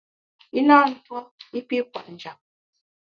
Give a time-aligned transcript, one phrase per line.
[0.59, 1.19] I na ntuo
[1.57, 2.39] i pi kwet njap.